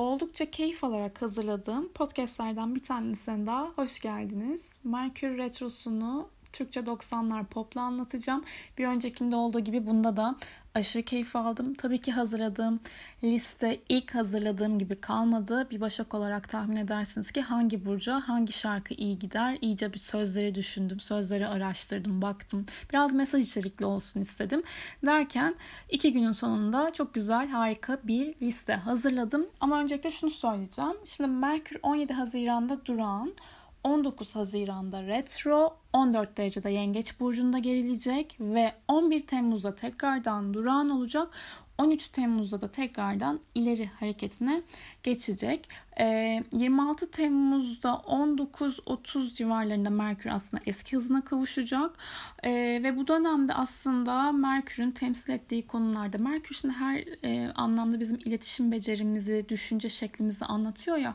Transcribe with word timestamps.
oldukça 0.00 0.50
keyif 0.50 0.84
alarak 0.84 1.22
hazırladığım 1.22 1.88
podcastlerden 1.88 2.74
bir 2.74 2.82
tanesine 2.82 3.46
daha 3.46 3.64
hoş 3.64 4.00
geldiniz. 4.00 4.68
Merkür 4.84 5.38
Retrosu'nu 5.38 6.28
Türkçe 6.52 6.80
90'lar 6.80 7.44
popla 7.44 7.80
anlatacağım. 7.80 8.44
Bir 8.78 8.86
öncekinde 8.86 9.36
olduğu 9.36 9.60
gibi 9.60 9.86
bunda 9.86 10.16
da 10.16 10.36
aşırı 10.74 11.02
keyif 11.02 11.36
aldım. 11.36 11.74
Tabii 11.74 11.98
ki 11.98 12.12
hazırladığım 12.12 12.80
liste 13.24 13.80
ilk 13.88 14.14
hazırladığım 14.14 14.78
gibi 14.78 15.00
kalmadı. 15.00 15.70
Bir 15.70 15.80
başak 15.80 16.14
olarak 16.14 16.48
tahmin 16.48 16.76
edersiniz 16.76 17.30
ki 17.30 17.40
hangi 17.40 17.86
burca 17.86 18.20
hangi 18.20 18.52
şarkı 18.52 18.94
iyi 18.94 19.18
gider. 19.18 19.58
İyice 19.60 19.92
bir 19.92 19.98
sözleri 19.98 20.54
düşündüm, 20.54 21.00
sözleri 21.00 21.48
araştırdım, 21.48 22.22
baktım. 22.22 22.66
Biraz 22.92 23.12
mesaj 23.12 23.42
içerikli 23.48 23.84
olsun 23.84 24.20
istedim. 24.20 24.62
Derken 25.06 25.54
iki 25.88 26.12
günün 26.12 26.32
sonunda 26.32 26.92
çok 26.92 27.14
güzel, 27.14 27.48
harika 27.48 27.98
bir 28.04 28.34
liste 28.42 28.74
hazırladım. 28.74 29.46
Ama 29.60 29.80
öncelikle 29.80 30.10
şunu 30.10 30.30
söyleyeceğim. 30.30 30.96
Şimdi 31.04 31.30
Merkür 31.30 31.78
17 31.82 32.12
Haziran'da 32.12 32.86
durağan 32.86 33.34
19 33.84 34.36
Haziran'da 34.36 35.06
retro, 35.06 35.76
14 35.92 36.36
derecede 36.36 36.70
yengeç 36.70 37.20
burcunda 37.20 37.58
gerilecek 37.58 38.36
ve 38.40 38.72
11 38.88 39.20
Temmuz'da 39.20 39.74
tekrardan 39.74 40.54
durağan 40.54 40.90
olacak. 40.90 41.28
13 41.80 42.08
Temmuz'da 42.08 42.60
da 42.60 42.70
tekrardan 42.70 43.40
ileri 43.54 43.86
hareketine 43.86 44.62
geçecek. 45.02 45.68
26 45.98 47.04
ee, 47.04 47.10
Temmuz'da 47.10 47.88
19-30 47.88 49.34
civarlarında 49.34 49.90
Merkür 49.90 50.30
aslında 50.30 50.62
eski 50.66 50.96
hızına 50.96 51.24
kavuşacak. 51.24 51.90
Ee, 52.42 52.80
ve 52.82 52.96
bu 52.96 53.08
dönemde 53.08 53.54
aslında 53.54 54.32
Merkür'ün 54.32 54.90
temsil 54.90 55.32
ettiği 55.32 55.66
konularda 55.66 56.18
Merkür 56.18 56.54
şimdi 56.54 56.74
her 56.74 57.04
e, 57.24 57.52
anlamda 57.52 58.00
bizim 58.00 58.16
iletişim 58.24 58.72
becerimizi, 58.72 59.46
düşünce 59.48 59.88
şeklimizi 59.88 60.44
anlatıyor 60.44 60.96
ya. 60.96 61.14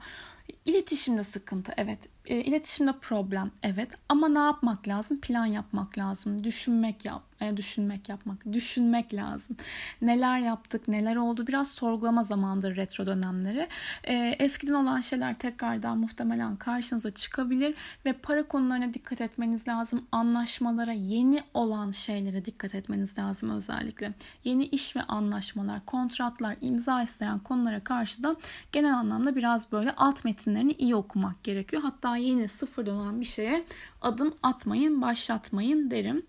İletişimde 0.65 1.23
sıkıntı 1.23 1.73
evet. 1.77 2.14
E, 2.25 2.35
iletişimde 2.35 2.93
problem 3.01 3.51
evet. 3.63 3.89
Ama 4.09 4.27
ne 4.27 4.39
yapmak 4.39 4.87
lazım? 4.87 5.21
Plan 5.21 5.45
yapmak 5.45 5.97
lazım. 5.97 6.43
Düşünmek 6.43 7.05
yap, 7.05 7.23
e, 7.41 7.57
düşünmek 7.57 8.09
yapmak, 8.09 8.53
düşünmek 8.53 9.13
lazım. 9.13 9.57
Neler 10.01 10.39
yaptık, 10.39 10.87
neler 10.87 11.15
oldu? 11.15 11.47
Biraz 11.47 11.71
sorgulama 11.71 12.23
zamandır 12.23 12.75
retro 12.75 13.05
dönemleri. 13.05 13.67
E, 14.03 14.35
eskiden 14.39 14.73
olan 14.73 15.01
şeyler 15.01 15.33
tekrardan 15.33 15.97
muhtemelen 15.97 16.55
karşınıza 16.55 17.09
çıkabilir 17.09 17.75
ve 18.05 18.13
para 18.13 18.47
konularına 18.47 18.93
dikkat 18.93 19.21
etmeniz 19.21 19.67
lazım. 19.67 20.05
Anlaşmalara, 20.11 20.93
yeni 20.93 21.43
olan 21.53 21.91
şeylere 21.91 22.45
dikkat 22.45 22.75
etmeniz 22.75 23.17
lazım 23.17 23.49
özellikle. 23.49 24.13
Yeni 24.43 24.65
iş 24.65 24.95
ve 24.95 25.01
anlaşmalar, 25.01 25.85
kontratlar, 25.85 26.55
imza 26.61 27.03
isteyen 27.03 27.39
konulara 27.39 27.83
karşı 27.83 28.23
da 28.23 28.35
genel 28.71 28.93
anlamda 28.93 29.35
biraz 29.35 29.71
böyle 29.71 29.91
alt 29.91 30.25
metinlerini 30.25 30.71
iyi 30.71 30.95
okumak 30.95 31.43
gerekiyor. 31.43 31.81
Hatta 31.81 32.14
yeni 32.17 32.47
sıfırdan 32.47 32.95
olan 32.95 33.21
bir 33.21 33.25
şeye 33.25 33.65
adım 34.01 34.35
atmayın, 34.43 35.01
başlatmayın 35.01 35.91
derim. 35.91 36.25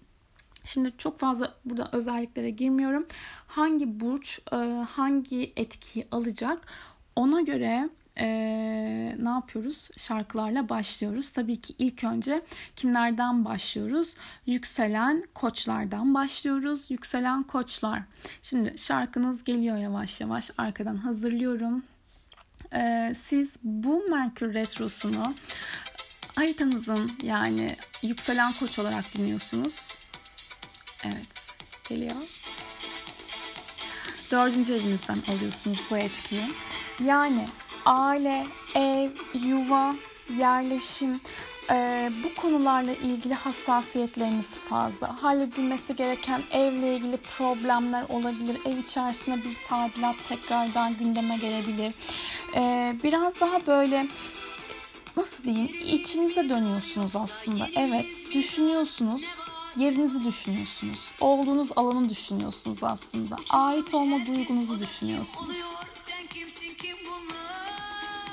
Şimdi 0.64 0.92
çok 0.98 1.18
fazla 1.18 1.54
burada 1.64 1.88
özelliklere 1.92 2.50
girmiyorum. 2.50 3.06
Hangi 3.46 4.00
burç 4.00 4.40
e, 4.52 4.56
hangi 4.90 5.52
etkiyi 5.56 6.06
alacak 6.10 6.66
ona 7.16 7.40
göre 7.40 7.90
e, 8.18 8.26
ne 9.18 9.28
yapıyoruz? 9.28 9.90
Şarkılarla 9.96 10.68
başlıyoruz. 10.68 11.32
Tabii 11.32 11.56
ki 11.56 11.74
ilk 11.78 12.04
önce 12.04 12.42
kimlerden 12.76 13.44
başlıyoruz? 13.44 14.16
Yükselen 14.46 15.24
koçlardan 15.34 16.14
başlıyoruz. 16.14 16.90
Yükselen 16.90 17.42
koçlar. 17.42 18.02
Şimdi 18.42 18.78
şarkınız 18.78 19.44
geliyor 19.44 19.76
yavaş 19.76 20.20
yavaş. 20.20 20.50
Arkadan 20.58 20.96
hazırlıyorum. 20.96 21.82
E, 22.76 23.12
siz 23.14 23.54
bu 23.62 24.04
Merkür 24.10 24.54
Retrosu'nu 24.54 25.34
haritanızın 26.34 27.12
yani 27.22 27.76
yükselen 28.02 28.52
koç 28.52 28.78
olarak 28.78 29.14
dinliyorsunuz. 29.14 29.88
Evet, 31.04 31.28
geliyor. 31.88 32.16
Dördüncü 34.30 34.74
evinizden 34.74 35.18
alıyorsunuz 35.28 35.84
bu 35.90 35.96
etkiyi. 35.96 36.44
Yani 37.04 37.48
aile, 37.84 38.46
ev, 38.74 39.10
yuva, 39.34 39.94
yerleşim, 40.38 41.20
e, 41.70 42.10
bu 42.24 42.40
konularla 42.40 42.92
ilgili 42.92 43.34
hassasiyetleriniz 43.34 44.50
fazla. 44.50 45.22
Halledilmesi 45.22 45.96
gereken 45.96 46.42
evle 46.50 46.96
ilgili 46.96 47.16
problemler 47.16 48.04
olabilir. 48.08 48.58
Ev 48.64 48.76
içerisinde 48.76 49.36
bir 49.44 49.56
tadilat 49.68 50.16
tekrardan 50.28 50.94
gündeme 50.98 51.36
gelebilir. 51.36 51.94
E, 52.54 52.94
biraz 53.04 53.40
daha 53.40 53.66
böyle 53.66 54.06
nasıl 55.16 55.44
diyeyim 55.44 55.76
içinize 55.84 56.48
dönüyorsunuz 56.48 57.16
aslında. 57.16 57.68
Evet 57.76 58.06
düşünüyorsunuz 58.32 59.22
yerinizi 59.76 60.24
düşünüyorsunuz. 60.24 61.10
Olduğunuz 61.20 61.68
alanı 61.76 62.08
düşünüyorsunuz 62.08 62.78
aslında. 62.82 63.36
Ait 63.50 63.94
olma 63.94 64.26
duygunuzu 64.26 64.80
düşünüyorsunuz. 64.80 65.56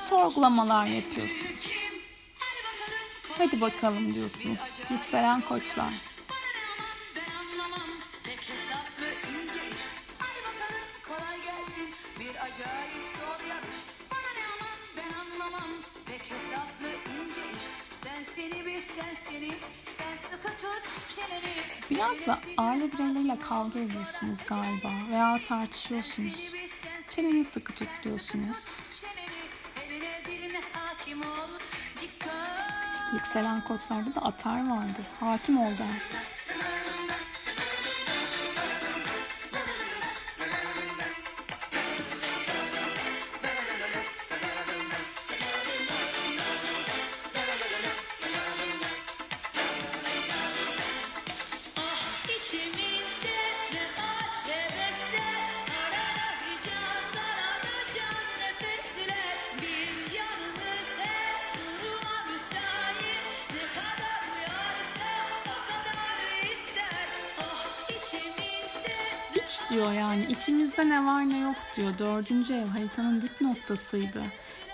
Sorgulamalar 0.09 0.85
yapıyorsunuz. 0.85 1.67
Hadi 3.37 3.61
bakalım 3.61 4.13
diyorsunuz. 4.13 4.59
Yükselen 4.89 5.41
koçlar. 5.41 5.93
Da 22.27 22.39
aile 22.57 22.91
bireyleriyle 22.91 23.39
kavga 23.39 23.79
ediyorsunuz 23.79 24.39
galiba 24.47 24.91
veya 25.09 25.39
tartışıyorsunuz. 25.47 26.53
Çeneni 27.09 27.45
sıkı 27.45 27.73
tut 27.73 27.89
diyorsunuz. 28.03 28.57
Yükselen 33.13 33.63
koçlarda 33.63 34.15
da 34.15 34.21
atar 34.21 34.69
vardı. 34.69 35.01
Hakim 35.19 35.57
oldu. 35.57 35.77
diyor 35.77 36.22
diyor. 71.83 71.97
Dördüncü 71.97 72.53
ev 72.53 72.65
haritanın 72.65 73.21
dip 73.21 73.41
noktasıydı. 73.41 74.23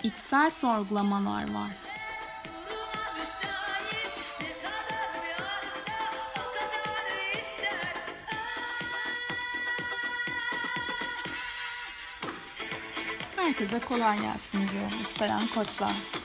İçsel 0.02 0.50
sorgulamalar 0.50 1.54
var. 1.54 1.70
Herkese 13.36 13.80
kolay 13.80 14.18
gelsin 14.18 14.68
diyor 14.68 14.92
yükselen 14.98 15.46
koçlar. 15.46 16.19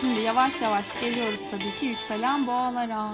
Şimdi 0.00 0.20
yavaş 0.20 0.60
yavaş 0.60 1.00
geliyoruz 1.00 1.40
tabii 1.50 1.74
ki 1.74 1.86
yükselen 1.86 2.46
boğalara. 2.46 3.08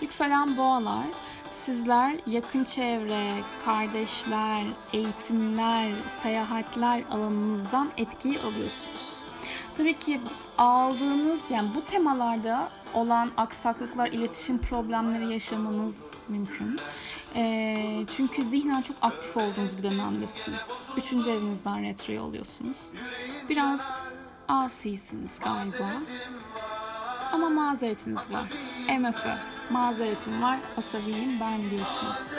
Yükselen 0.00 0.56
boğalar 0.56 1.06
sizler 1.52 2.16
yakın 2.26 2.64
çevre, 2.64 3.32
kardeşler, 3.64 4.64
eğitimler, 4.92 5.92
seyahatler 6.22 7.02
alanınızdan 7.10 7.90
etkiyi 7.96 8.38
alıyorsunuz. 8.40 9.16
Tabii 9.76 9.98
ki 9.98 10.20
aldığınız 10.58 11.40
yani 11.50 11.68
bu 11.74 11.84
temalarda 11.84 12.68
olan 12.94 13.32
aksaklıklar, 13.36 14.08
iletişim 14.08 14.58
problemleri 14.58 15.32
yaşamanız 15.32 16.04
mümkün. 16.28 16.78
E, 17.34 18.04
çünkü 18.16 18.44
zihnen 18.44 18.82
çok 18.82 18.96
aktif 19.02 19.36
olduğunuz 19.36 19.78
bir 19.78 19.82
dönemdesiniz. 19.82 20.70
Üçüncü 20.96 21.30
evinizden 21.30 21.82
retroya 21.82 22.22
oluyorsunuz. 22.22 22.76
Biraz 23.48 23.90
asisiniz 24.48 25.38
galiba. 25.40 25.90
ama 27.32 27.48
mazeretiniz 27.48 28.34
var. 28.34 28.44
MF, 28.98 29.26
mazeretim 29.70 30.42
var, 30.42 30.58
asabiyim 30.76 31.40
ben 31.40 31.70
diyorsunuz. 31.70 32.32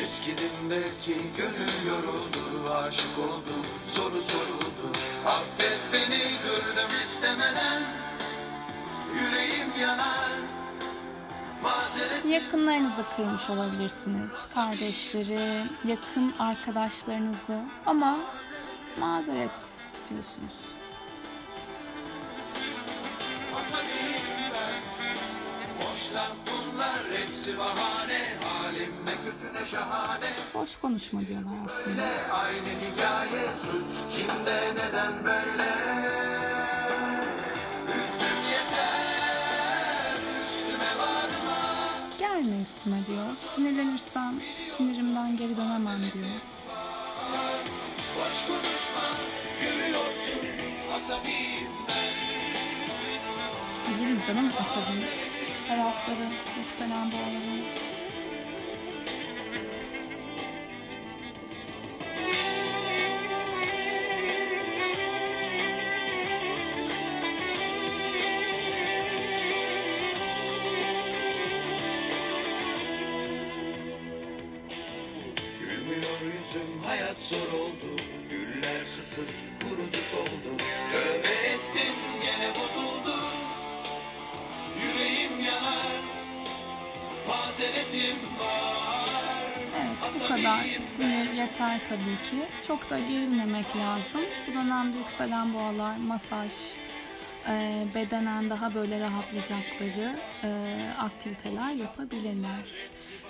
Eskidim 0.00 0.70
belki 0.70 1.16
gönül 1.36 1.86
yoruldu 1.88 2.70
Aşık 2.74 3.18
oldum 3.18 3.66
soru 3.84 4.22
soruldu 4.22 4.92
Affet 5.26 5.78
beni 5.92 6.18
gördüm 6.44 6.90
istemeden 7.04 7.82
Yüreğim 9.14 9.80
yanar 9.80 10.30
Yakınlarınızı 12.28 13.04
kırmış 13.16 13.50
olabilirsiniz. 13.50 14.34
Kardeşleri, 14.54 15.66
yakın 15.84 16.34
arkadaşlarınızı 16.38 17.60
ama 17.86 18.18
mazeret 18.98 19.70
diyorsunuz. 20.10 20.54
Boş 30.54 30.76
konuşma 30.76 31.26
diyorlar 31.26 31.52
aslında. 31.64 32.02
Aynı 32.32 32.68
hikaye 32.68 33.52
Suç 33.54 34.16
kimde 34.16 34.74
neden 34.74 35.12
böyle 35.24 36.47
Gelme 42.58 42.62
üstüme 42.62 43.06
diyor. 43.06 43.36
Sinirlenirsem 43.38 44.40
sinirimden 44.58 45.36
geri 45.36 45.56
dönemem 45.56 46.02
diyor. 46.02 46.26
Görüyorsun 49.60 50.54
asabiyim 50.96 51.68
ben 51.88 52.08
Biliriz 53.94 54.26
canım 54.26 54.52
asabi 54.60 55.06
tarafları, 55.68 56.28
yükselen 56.58 57.12
boğaları. 57.12 57.87
Evet 89.76 90.20
bu 90.24 90.28
kadar 90.28 90.64
sinir 90.96 91.32
yeter 91.32 91.80
tabii 91.88 92.22
ki. 92.30 92.36
Çok 92.66 92.90
da 92.90 92.98
gerilmemek 92.98 93.76
lazım. 93.76 94.20
Bu 94.48 94.54
dönemde 94.54 94.98
yükselen 94.98 95.54
boğalar 95.54 95.96
masaj, 95.96 96.52
e, 97.48 97.86
bedenen 97.94 98.50
daha 98.50 98.74
böyle 98.74 99.00
rahatlayacakları 99.00 100.16
e, 100.44 100.48
aktiviteler 100.98 101.74
yapabilirler. 101.74 102.64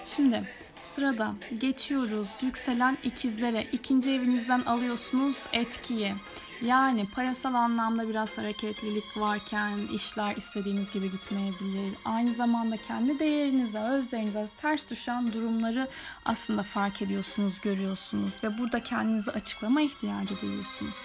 Şimdi 0.04 0.42
sırada 0.80 1.34
geçiyoruz 1.58 2.28
yükselen 2.42 2.98
ikizlere. 3.02 3.66
İkinci 3.72 4.10
evinizden 4.10 4.60
alıyorsunuz 4.60 5.46
etkiyi. 5.52 6.14
Yani 6.62 7.06
parasal 7.14 7.54
anlamda 7.54 8.08
biraz 8.08 8.38
hareketlilik 8.38 9.16
varken 9.16 9.78
işler 9.94 10.36
istediğiniz 10.36 10.90
gibi 10.90 11.10
gitmeyebilir. 11.10 11.94
Aynı 12.04 12.34
zamanda 12.34 12.76
kendi 12.76 13.18
değerinize, 13.18 13.78
özlerinize 13.78 14.46
ters 14.60 14.90
düşen 14.90 15.32
durumları 15.32 15.88
aslında 16.24 16.62
fark 16.62 17.02
ediyorsunuz, 17.02 17.60
görüyorsunuz 17.60 18.44
ve 18.44 18.58
burada 18.58 18.82
kendinizi 18.82 19.30
açıklama 19.30 19.80
ihtiyacı 19.80 20.40
duyuyorsunuz. 20.40 20.96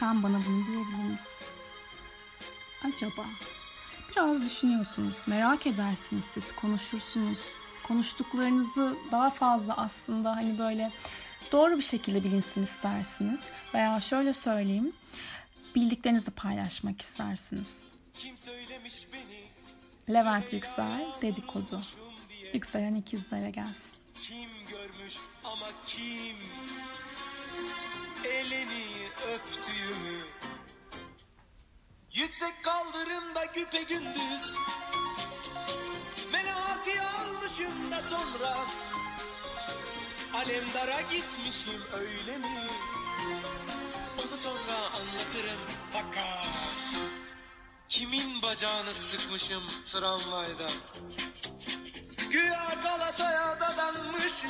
Sen 0.00 0.22
bana 0.22 0.36
bunu 0.48 0.66
diyebilir 0.66 1.10
misin? 1.10 1.46
Acaba? 2.84 3.26
Biraz 4.10 4.42
düşünüyorsunuz, 4.42 5.24
merak 5.26 5.66
edersiniz 5.66 6.24
siz, 6.24 6.52
konuşursunuz. 6.52 7.61
Konuştuklarınızı 7.82 8.96
daha 9.12 9.30
fazla 9.30 9.76
aslında 9.76 10.36
hani 10.36 10.58
böyle 10.58 10.90
doğru 11.52 11.76
bir 11.78 11.82
şekilde 11.82 12.24
bilinsin 12.24 12.62
istersiniz. 12.62 13.40
Veya 13.74 14.00
şöyle 14.00 14.32
söyleyeyim, 14.32 14.92
bildiklerinizi 15.74 16.30
paylaşmak 16.30 17.00
istersiniz. 17.00 17.78
Kim 18.14 18.38
söylemiş 18.38 19.06
beni 19.12 19.42
Levent 20.14 20.52
Yüksel 20.52 21.00
dedikodu. 21.22 21.80
Yükselen 22.52 22.94
ikizlere 22.94 23.50
gelsin. 23.50 23.94
kim 24.14 24.50
görmüş 24.70 25.16
ama 25.44 25.66
kim 25.86 26.36
elini 28.24 29.06
öptüğümü 29.34 30.18
Yüksek 32.14 32.64
kaldırımda 32.64 33.44
güpe 33.44 33.82
gündüz 33.82 34.56
Melati 36.32 36.71
almışım 37.52 37.90
da 37.90 38.02
sonra 38.02 38.56
Alemdara 40.34 41.00
gitmişim 41.00 41.82
öyle 41.94 42.38
mi? 42.38 42.68
Onu 44.18 44.36
sonra 44.42 44.76
anlatırım 44.94 45.60
fakat 45.90 47.00
Kimin 47.88 48.42
bacağını 48.42 48.94
sıkmışım 48.94 49.62
tramvayda 49.86 50.70
Güya 52.30 52.74
Galata'ya 52.82 53.60
dadanmışız 53.60 54.44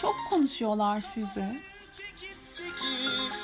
Çok 0.00 0.14
konuşuyorlar 0.30 1.00
sizi. 1.00 1.62
Çekip 1.96 2.54
çekip 2.54 3.34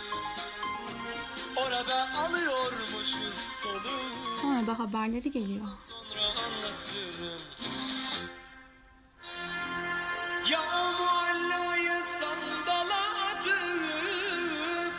Orada 1.56 2.08
alıyormuşuz 2.19 3.34
solu 3.34 4.00
Sonra 4.43 4.66
da 4.66 4.78
haberleri 4.78 5.31
geliyor. 5.31 5.64
Sonra 5.88 6.26
anlatırım 6.26 7.40
Ya 10.50 10.61
muallayı 10.99 12.00
sandala 12.19 13.02
atıp 13.31 14.94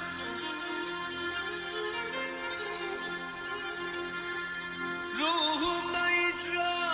Ruhumda 5.20 6.12
icranını 6.12 6.92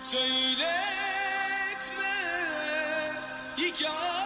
Söyletme 0.00 0.76
hikayesi 3.58 4.25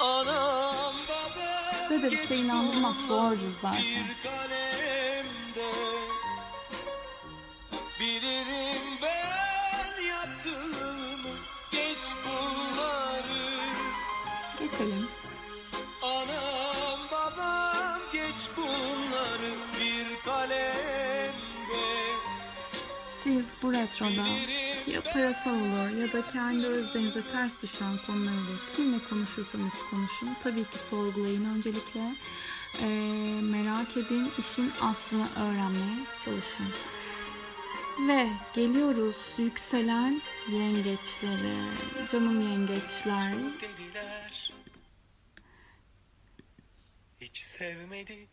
Babam 0.00 0.94
Size 1.88 2.02
de 2.02 2.10
bir 2.10 2.16
şey 2.16 2.40
inandırmak 2.40 2.94
zordur 3.08 3.38
zaten. 3.62 3.82
Bir 3.82 4.22
kalemde 4.22 5.72
Bilirim 8.00 8.82
ben 9.02 10.02
yaptığımı 10.04 11.34
Geç 11.72 11.98
bunları 12.24 13.58
Geçelim. 14.60 15.08
Anam 16.02 17.00
babam 17.12 18.00
geç 18.12 18.48
bunları 18.56 19.54
Bir 19.80 20.24
kalemde 20.24 21.32
Siz 23.24 23.46
bu 23.62 23.72
retroda 23.72 24.24
ya 24.88 25.02
parasal 25.02 25.54
olur 25.54 25.96
ya 26.00 26.12
da 26.12 26.22
kendi 26.32 26.66
özlerinize 26.66 27.22
ters 27.22 27.62
düşen 27.62 27.96
konular 28.06 28.32
olur. 28.32 28.60
Kimle 28.76 28.98
konuşursanız 29.10 29.74
konuşun. 29.90 30.28
Tabii 30.42 30.64
ki 30.64 30.78
sorgulayın 30.78 31.44
öncelikle. 31.44 32.14
Ee, 32.82 32.86
merak 33.42 33.96
edin, 33.96 34.32
işin 34.38 34.72
aslını 34.80 35.28
öğrenmeye 35.36 36.04
çalışın. 36.24 36.66
Ve 38.08 38.28
geliyoruz 38.54 39.16
yükselen 39.38 40.20
yengeçlere. 40.52 41.56
Canım 42.12 42.42
yengeçler. 42.42 43.34
Hiç 47.20 47.38
sevmedi 47.38 48.28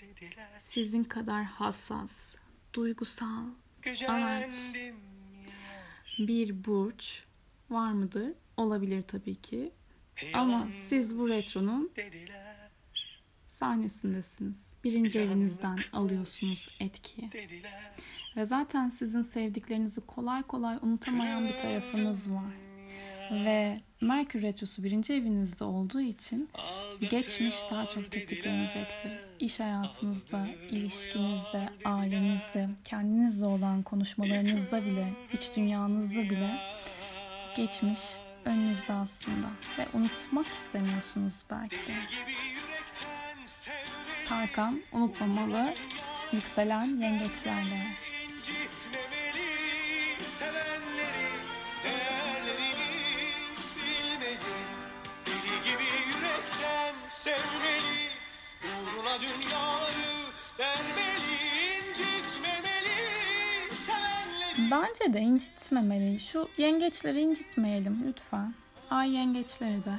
dediler 0.00 0.60
Sizin 0.60 1.04
kadar 1.04 1.44
hassas, 1.44 2.36
duygusal, 2.74 3.44
Gücendim 3.82 4.74
ya 4.74 5.07
bir 6.18 6.64
burç 6.64 7.24
var 7.70 7.92
mıdır? 7.92 8.32
Olabilir 8.56 9.02
tabii 9.02 9.34
ki. 9.34 9.72
Ama 10.34 10.68
siz 10.88 11.18
bu 11.18 11.28
retronun 11.28 11.92
sahnesindesiniz. 13.48 14.74
Birinci 14.84 15.18
evinizden 15.18 15.78
alıyorsunuz 15.92 16.76
etkiyi. 16.80 17.30
Ve 18.36 18.46
zaten 18.46 18.88
sizin 18.90 19.22
sevdiklerinizi 19.22 20.00
kolay 20.00 20.42
kolay 20.42 20.78
unutamayan 20.82 21.48
bir 21.48 21.52
tarafınız 21.52 22.32
var. 22.32 22.67
Ve 23.30 23.80
Merkür 24.00 24.42
Retrosu 24.42 24.84
birinci 24.84 25.12
evinizde 25.12 25.64
olduğu 25.64 26.00
için 26.00 26.50
geçmiş 27.10 27.54
daha 27.70 27.86
çok 27.86 28.10
tetiklenecektir. 28.10 29.12
İş 29.40 29.60
hayatınızda, 29.60 30.46
ilişkinizde, 30.70 31.68
ailenizde, 31.84 32.68
kendinizle 32.84 33.46
olan 33.46 33.82
konuşmalarınızda 33.82 34.82
bile, 34.82 35.06
iç 35.32 35.56
dünyanızda 35.56 36.30
bile 36.30 36.50
geçmiş 37.56 38.00
önünüzde 38.44 38.92
aslında. 38.92 39.46
Ve 39.78 39.86
unutmak 39.94 40.46
istemiyorsunuz 40.46 41.42
belki 41.50 41.76
de. 41.76 41.94
Tarkan 44.28 44.82
unutmamalı, 44.92 45.74
yükselen 46.32 47.00
yengeçlerle. 47.00 48.07
Bence 64.70 65.12
de 65.14 65.20
incitmemeli. 65.20 66.18
Şu 66.18 66.48
yengeçleri 66.58 67.20
incitmeyelim 67.20 68.04
lütfen. 68.06 68.54
Ay 68.90 69.10
yengeçleri 69.14 69.84
de. 69.84 69.94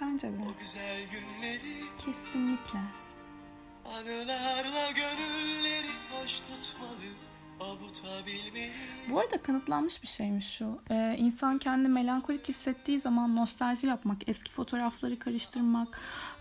Bence 0.00 0.28
de. 0.28 0.36
o 0.42 0.60
güzel 0.60 1.00
günleri, 1.10 1.76
Kesinlikle. 2.04 2.78
anılarla 3.84 4.90
gönülleri 4.90 5.90
hoş 6.10 6.40
tutmalı. 6.40 7.08
Bu 9.10 9.20
arada 9.20 9.42
kanıtlanmış 9.42 10.02
bir 10.02 10.08
şeymiş 10.08 10.46
şu. 10.46 10.78
Ee, 10.90 11.16
insan 11.18 11.58
kendini 11.58 11.88
melankolik 11.88 12.48
hissettiği 12.48 13.00
zaman 13.00 13.36
nostalji 13.36 13.86
yapmak, 13.86 14.28
eski 14.28 14.50
fotoğrafları 14.50 15.18
karıştırmak, 15.18 16.00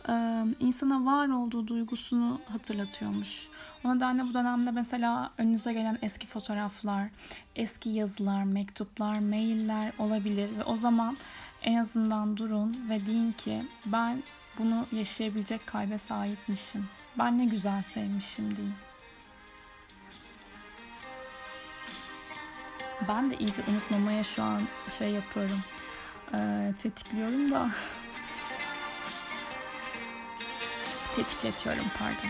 e, 0.09 0.13
insana 0.59 1.05
var 1.05 1.27
olduğu 1.27 1.67
duygusunu 1.67 2.41
hatırlatıyormuş. 2.51 3.47
O 3.83 3.95
nedenle 3.95 4.23
bu 4.23 4.33
dönemde 4.33 4.71
mesela 4.71 5.31
önünüze 5.37 5.73
gelen 5.73 5.97
eski 6.01 6.27
fotoğraflar, 6.27 7.09
eski 7.55 7.89
yazılar, 7.89 8.43
mektuplar, 8.43 9.19
mailler 9.19 9.93
olabilir 9.99 10.57
ve 10.57 10.63
o 10.63 10.75
zaman 10.75 11.17
en 11.63 11.77
azından 11.77 12.37
durun 12.37 12.77
ve 12.89 13.05
deyin 13.05 13.31
ki 13.31 13.61
ben 13.85 14.23
bunu 14.59 14.85
yaşayabilecek 14.91 15.67
kalbe 15.67 15.97
sahipmişim. 15.97 16.85
Ben 17.17 17.37
ne 17.37 17.45
güzel 17.45 17.81
sevmişim 17.83 18.57
deyin. 18.57 18.90
Ben 23.07 23.31
de 23.31 23.37
iyice 23.37 23.63
unutmamaya 23.71 24.23
şu 24.23 24.43
an 24.43 24.61
şey 24.97 25.09
yapıyorum. 25.09 25.59
Ee, 26.33 26.73
tetikliyorum 26.83 27.51
da. 27.51 27.69
Tetikletiyorum 31.15 31.85
pardon. 31.99 32.29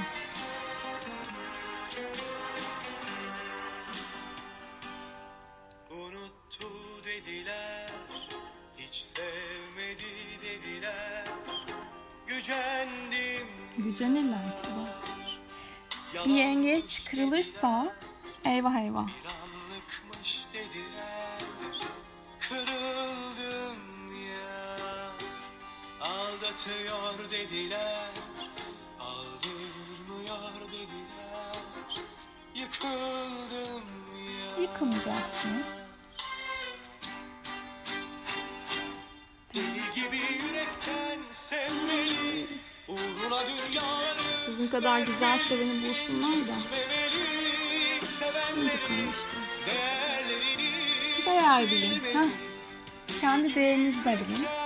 Gücenirler 13.77 14.37
yalan 16.13 16.29
yengeç 16.29 17.03
kırılırsa 17.05 17.95
eyvah 18.45 18.75
eyvah. 18.75 19.07
Ya 35.07 35.13
Yıkılmayacaksınız. 35.13 35.83
Deli 39.53 39.81
gibi 39.95 40.17
yürekten 40.17 41.19
sevmeli 41.31 42.47
Uğruna 42.87 43.41
dünyaları 43.47 44.45
Sizin 44.45 44.67
kadar 44.67 44.99
güzel 44.99 45.39
seveni 45.39 45.83
bulsunlar 45.83 46.47
da. 46.47 46.51
İşte. 49.11 49.37
Değerlerini 49.65 50.71
Değer 51.25 51.63
bilin. 51.63 52.19
Heh. 52.19 52.29
Kendi 53.21 53.55
değerinizi 53.55 54.05
de 54.05 54.19
bilin. 54.29 54.60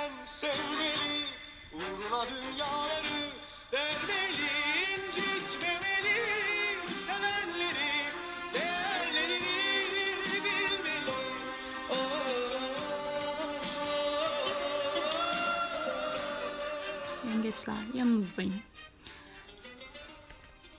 Yengeçler 17.29 17.93
yanınızdayım. 17.93 18.53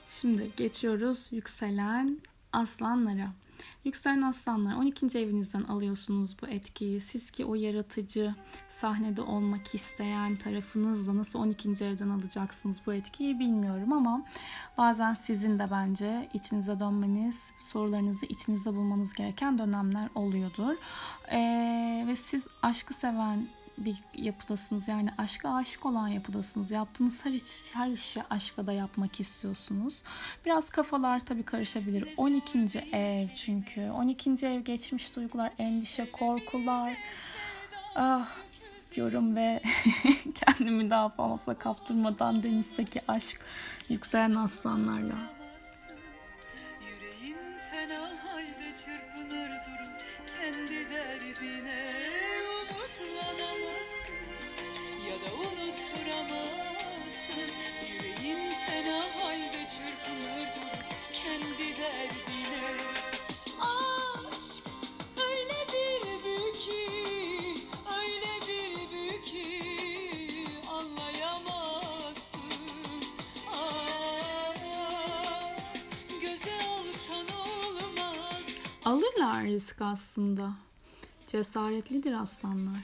Şimdi 0.05 0.51
geçiyoruz 0.57 1.27
yükselen 1.31 2.17
aslanlara. 2.53 3.31
Yükselen 3.85 4.21
aslanlar 4.21 4.75
12. 4.75 5.19
evinizden 5.19 5.63
alıyorsunuz 5.63 6.35
bu 6.41 6.47
etkiyi. 6.47 7.01
Siz 7.01 7.31
ki 7.31 7.45
o 7.45 7.55
yaratıcı 7.55 8.35
sahnede 8.69 9.21
olmak 9.21 9.75
isteyen 9.75 10.35
tarafınızla 10.35 11.17
nasıl 11.17 11.39
12. 11.39 11.69
evden 11.69 12.09
alacaksınız 12.09 12.81
bu 12.87 12.93
etkiyi 12.93 13.39
bilmiyorum 13.39 13.93
ama 13.93 14.25
bazen 14.77 15.13
sizin 15.13 15.59
de 15.59 15.67
bence 15.71 16.29
içinize 16.33 16.79
dönmeniz, 16.79 17.53
sorularınızı 17.59 18.25
içinizde 18.25 18.75
bulmanız 18.75 19.13
gereken 19.13 19.57
dönemler 19.57 20.09
oluyordur. 20.15 20.75
Ee, 21.31 22.05
ve 22.07 22.15
siz 22.15 22.47
aşkı 22.61 22.93
seven 22.93 23.47
bir 23.77 24.03
yapıdasınız. 24.13 24.87
Yani 24.87 25.09
aşka 25.17 25.55
aşık 25.55 25.85
olan 25.85 26.07
yapıdasınız. 26.07 26.71
Yaptığınız 26.71 27.25
her, 27.25 27.31
iş, 27.31 27.43
her 27.73 27.89
işi 27.89 28.23
aşka 28.29 28.67
da 28.67 28.71
yapmak 28.71 29.19
istiyorsunuz. 29.19 30.03
Biraz 30.45 30.69
kafalar 30.69 31.19
tabii 31.19 31.43
karışabilir. 31.43 32.13
12. 32.17 32.79
ev 32.91 33.27
çünkü. 33.35 33.89
12. 33.89 34.47
ev 34.47 34.61
geçmiş 34.61 35.15
duygular, 35.15 35.51
endişe, 35.57 36.11
korkular. 36.11 36.97
Ah 37.95 38.27
diyorum 38.97 39.35
ve 39.35 39.61
kendimi 40.35 40.89
daha 40.89 41.09
fazla 41.09 41.57
kaptırmadan 41.57 42.43
denizdeki 42.43 43.01
aşk 43.07 43.41
yükselen 43.89 44.35
aslanlarla. 44.35 45.15
Yüreğin 46.81 47.37
fena 47.71 47.99
halde 47.99 48.75
çırpınır 48.75 49.49
durur 49.49 49.97
kendi 50.39 50.89
derdine 50.91 52.06
Alırlar 79.37 79.53
risk 79.53 79.81
aslında. 79.81 80.53
Cesaretlidir 81.27 82.13
aslanlar. 82.13 82.83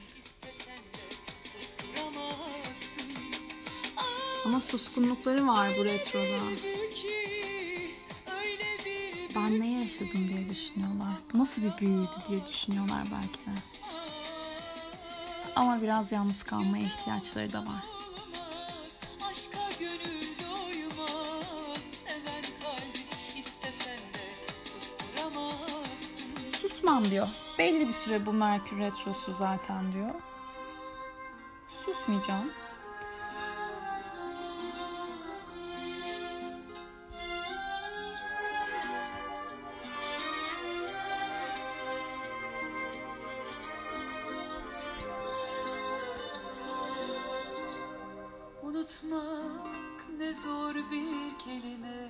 Ama 4.46 4.60
suskunlukları 4.60 5.46
var 5.46 5.70
bu 5.78 5.84
retroda. 5.84 6.38
Ben 9.36 9.60
ne 9.60 9.82
yaşadım 9.82 10.28
diye 10.28 10.48
düşünüyorlar. 10.48 11.18
Nasıl 11.34 11.62
bir 11.62 11.78
büyüydü 11.80 12.08
diye 12.28 12.40
düşünüyorlar 12.48 13.02
belki 13.12 13.38
de. 13.46 13.60
Ama 15.56 15.82
biraz 15.82 16.12
yalnız 16.12 16.42
kalmaya 16.42 16.84
ihtiyaçları 16.84 17.52
da 17.52 17.58
var. 17.58 17.93
Susmam 27.04 27.10
diyor. 27.10 27.28
Belli 27.58 27.88
bir 27.88 27.92
süre 27.92 28.26
bu 28.26 28.32
Merkür 28.32 28.78
Retrosu 28.78 29.34
zaten 29.34 29.92
diyor. 29.92 30.14
Susmayacağım. 31.84 32.50
Unutmak 48.62 50.08
ne 50.18 50.34
zor 50.34 50.74
bir 50.74 51.38
kelime 51.38 52.03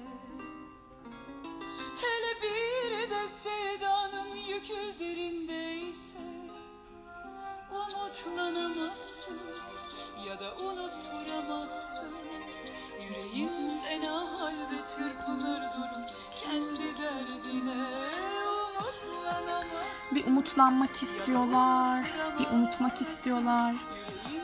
Umutlanmak 20.26 21.02
istiyorlar, 21.02 22.04
bir 22.38 22.56
unutmak 22.56 23.00
istiyorlar. 23.00 23.74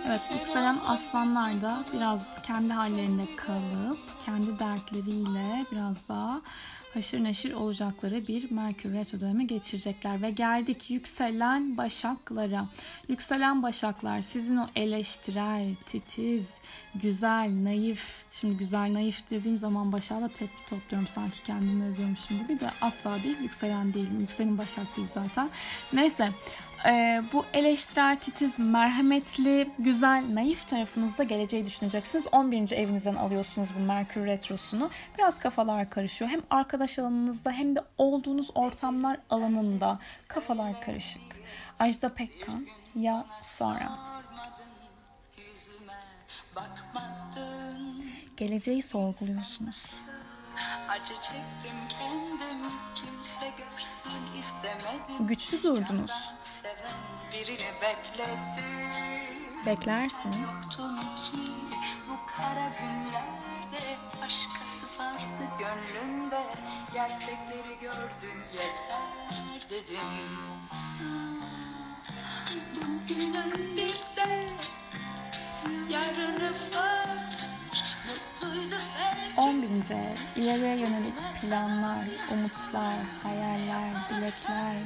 Evet, 0.06 0.20
yükselen 0.38 0.78
aslanlar 0.86 1.62
da 1.62 1.78
biraz 1.92 2.42
kendi 2.42 2.72
hallerinde 2.72 3.36
kalıp, 3.36 3.98
kendi 4.26 4.58
dertleriyle 4.58 5.66
biraz 5.72 6.08
daha 6.08 6.40
haşır 6.94 7.24
neşir 7.24 7.52
olacakları 7.52 8.26
bir 8.28 8.50
Merkür 8.50 8.92
Retro 8.92 9.20
dönemi 9.20 9.46
geçirecekler. 9.46 10.22
Ve 10.22 10.30
geldik 10.30 10.90
yükselen 10.90 11.76
başaklara. 11.76 12.66
Yükselen 13.08 13.62
başaklar 13.62 14.20
sizin 14.20 14.56
o 14.56 14.66
eleştirel, 14.76 15.74
titiz, 15.86 16.48
güzel, 16.94 17.64
naif. 17.64 18.24
Şimdi 18.32 18.56
güzel, 18.56 18.94
naif 18.94 19.30
dediğim 19.30 19.58
zaman 19.58 19.92
başağa 19.92 20.20
da 20.20 20.28
tepki 20.28 20.66
topluyorum. 20.68 21.08
Sanki 21.08 21.42
kendimi 21.42 21.84
övüyormuşum 21.84 22.38
gibi 22.38 22.60
de 22.60 22.70
asla 22.80 23.22
değil. 23.22 23.40
Yükselen 23.42 23.94
değilim. 23.94 24.20
Yükselen 24.20 24.58
başak 24.58 24.96
değil 24.96 25.08
zaten. 25.14 25.50
Neyse 25.92 26.30
ee, 26.86 27.22
bu 27.32 27.44
eleştirel, 27.54 28.16
titiz, 28.16 28.58
merhametli, 28.58 29.70
güzel, 29.78 30.24
naif 30.34 30.68
tarafınızda 30.68 31.22
geleceği 31.22 31.66
düşüneceksiniz. 31.66 32.26
11. 32.32 32.72
evinizden 32.72 33.14
alıyorsunuz 33.14 33.68
bu 33.78 33.86
Merkür 33.86 34.26
Retrosu'nu. 34.26 34.90
Biraz 35.18 35.38
kafalar 35.38 35.90
karışıyor. 35.90 36.30
Hem 36.30 36.40
arkadaş 36.50 36.98
alanınızda 36.98 37.52
hem 37.52 37.76
de 37.76 37.80
olduğunuz 37.98 38.50
ortamlar 38.54 39.18
alanında 39.30 39.98
kafalar 40.28 40.80
karışık. 40.80 41.22
Ajda 41.78 42.08
Pekkan 42.08 42.66
ya 42.94 43.26
sonra. 43.42 43.98
Geleceği 48.36 48.82
sorguluyorsunuz. 48.82 50.09
Acı 50.88 51.14
çektim 51.14 51.78
kendimi 51.88 52.70
kimse 52.94 53.52
görsün 53.58 54.38
istemedim 54.38 55.26
Güçlü 55.26 55.62
durdunuz. 55.62 56.10
Beklersiniz. 59.66 60.60
Bu 62.08 62.18
kara 62.26 62.68
günlerde 62.80 63.96
Başkası 64.22 64.86
vardı 64.98 65.44
gönlünde 65.58 66.40
Gerçekleri 66.94 67.78
gördüm 67.80 68.44
yeter 68.52 69.70
dedim 69.70 70.30
Bugünün 72.76 73.76
bir 73.76 74.16
de 74.16 74.48
Yarını 75.90 76.52
belki 76.74 77.09
11. 79.36 79.90
ev, 79.90 80.16
ileriye 80.36 80.76
yönelik 80.76 81.14
planlar, 81.42 82.04
umutlar, 82.32 82.94
hayaller, 83.22 83.92
dilekler, 84.10 84.76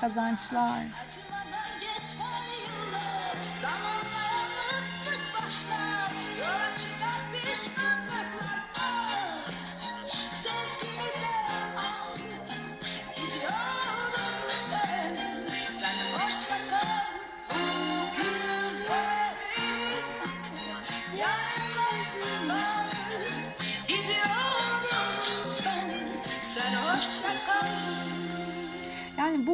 kazançlar. 0.00 0.84
Zamanla 3.54 4.20
yalnızlık 4.32 5.34
başlar 5.34 6.12
Yola 6.38 6.76
çıkar 6.76 8.09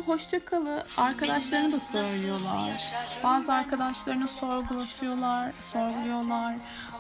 hoşçakalı 0.07 0.85
arkadaşlarına 0.97 1.73
da 1.73 1.81
söylüyorlar. 1.81 2.93
Bazı 3.25 3.53
arkadaşlarını 3.53 4.29
sorgulatıyorlar, 4.29 5.51
sorguluyorlar. 5.51 6.57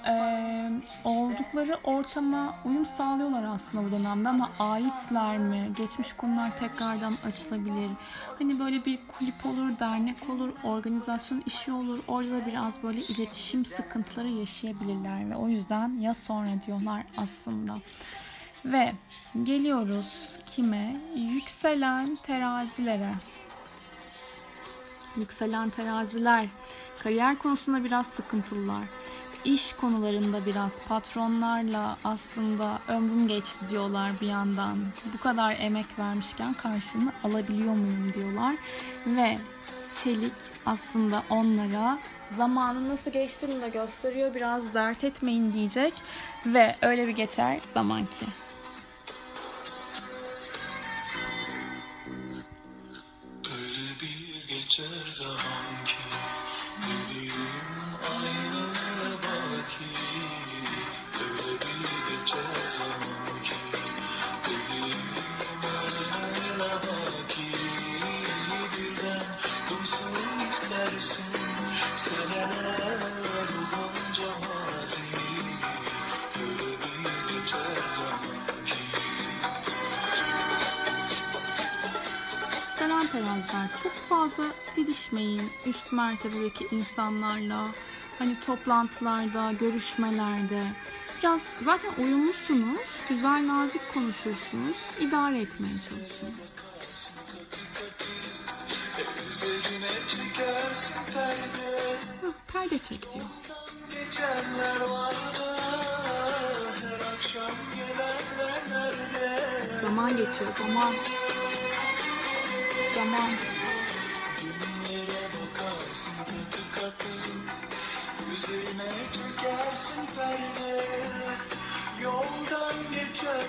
Ee, 0.09 0.65
oldukları 1.05 1.77
ortama 1.85 2.55
uyum 2.65 2.87
sağlıyorlar 2.87 3.45
aslında 3.45 3.89
bu 3.89 3.91
dönemde 3.91 4.29
ama 4.29 4.51
aitler 4.61 5.39
mi? 5.39 5.71
Geçmiş 5.77 6.13
konular 6.13 6.59
tekrardan 6.59 7.13
açılabilir. 7.27 7.91
Hani 8.39 8.59
böyle 8.59 8.85
bir 8.85 8.99
kulüp 9.19 9.47
olur, 9.47 9.79
dernek 9.81 10.17
olur, 10.31 10.51
organizasyon 10.65 11.43
işi 11.47 11.73
olur. 11.73 11.99
Orada 12.09 12.33
da 12.33 12.47
biraz 12.47 12.83
böyle 12.83 13.01
iletişim 13.01 13.65
sıkıntıları 13.65 14.29
yaşayabilirler 14.29 15.31
ve 15.31 15.37
o 15.37 15.49
yüzden 15.49 16.01
ya 16.01 16.15
sonra 16.15 16.49
diyorlar 16.67 17.03
aslında. 17.17 17.75
Ve 18.73 18.93
geliyoruz 19.43 20.39
kime? 20.47 20.97
Yükselen 21.17 22.17
terazilere. 22.17 23.15
Yükselen 25.17 25.71
teraziler 25.71 26.47
kariyer 27.03 27.39
konusunda 27.39 27.85
biraz 27.85 28.07
sıkıntılılar. 28.07 28.83
İş 29.45 29.73
konularında 29.73 30.47
biraz 30.47 30.81
patronlarla 30.89 31.97
aslında 32.05 32.79
ömrüm 32.89 33.29
geçti 33.29 33.69
diyorlar 33.69 34.13
bir 34.21 34.27
yandan. 34.27 34.79
Bu 35.15 35.19
kadar 35.19 35.57
emek 35.61 35.99
vermişken 35.99 36.53
karşılığını 36.53 37.13
alabiliyor 37.25 37.75
muyum 37.75 38.13
diyorlar. 38.15 38.55
Ve 39.07 39.39
Çelik 40.05 40.33
aslında 40.67 41.23
onlara 41.31 41.99
zamanın 42.37 42.89
nasıl 42.89 43.11
geçtiğini 43.11 43.61
de 43.61 43.69
gösteriyor. 43.69 44.35
Biraz 44.35 44.75
dert 44.75 45.05
etmeyin 45.05 45.53
diyecek. 45.53 45.93
Ve 46.47 46.77
öyle 46.83 47.07
bir 47.07 47.17
geçer 47.17 47.61
zaman 47.75 48.07
ki. 48.07 48.27
Didişmeyin 84.77 85.51
üst 85.67 85.93
mertebedeki 85.93 86.67
insanlarla. 86.71 87.67
Hani 88.19 88.41
toplantılarda, 88.47 89.53
görüşmelerde. 89.53 90.63
Biraz 91.19 91.43
zaten 91.65 91.91
uyumlusunuz. 91.99 92.81
Güzel 93.09 93.47
nazik 93.47 93.95
konuşursunuz. 93.95 94.77
idare 95.01 95.41
etmeye 95.41 95.81
çalışın. 95.91 96.35
Perde 101.15 101.37
Hah, 102.23 102.53
perde 102.53 102.79
çek 102.79 103.15
diyor. 103.15 103.25
Zaman 109.83 110.11
geçiyor 110.11 110.51
zaman. 110.59 110.95
Zaman. 112.95 113.56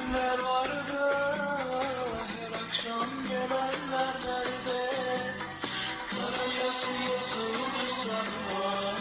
Gelenler 0.07 0.39
vardı 0.39 0.99
Her 2.27 2.65
akşam 2.65 3.07
gelenler 3.29 4.15
nerede? 4.25 4.91
Kara 6.09 6.45
yazı 6.65 6.91
yazıldı 7.13 7.83
sanma 7.89 8.93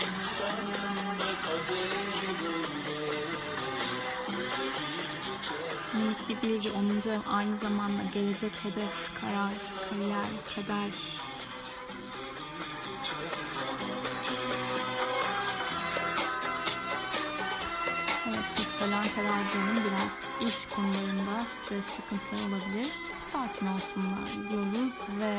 İnsanın 0.00 1.18
da 1.18 1.30
kaderi 1.44 2.44
böyle. 2.44 3.14
Böyle 5.94 6.28
bir 6.28 6.48
bilgi 6.48 6.70
olunca 6.70 7.20
aynı 7.32 7.56
zamanda 7.56 8.02
gelecek 8.14 8.52
hedef, 8.64 9.14
karar, 9.20 9.52
kariyer, 9.90 10.28
kader, 10.54 10.90
terazilerin 19.14 19.84
biraz 19.84 20.48
iş 20.48 20.66
konularında 20.66 21.44
stres 21.44 21.84
sıkıntıları 21.84 22.42
olabilir. 22.48 22.88
Sakin 23.32 23.66
olsunlar 23.66 24.50
diyoruz 24.50 24.94
ve 25.20 25.34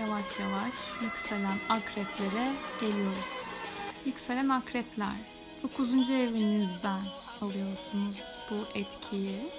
yavaş 0.00 0.40
yavaş 0.40 0.74
yükselen 1.02 1.58
akreplere 1.68 2.52
geliyoruz. 2.80 3.46
Yükselen 4.04 4.48
akrepler 4.48 5.16
9. 5.62 6.10
evinizden 6.10 7.00
alıyorsunuz 7.40 8.22
bu 8.50 8.78
etkiyi. 8.78 9.50